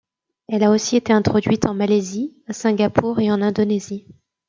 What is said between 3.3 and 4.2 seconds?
en Indonésie.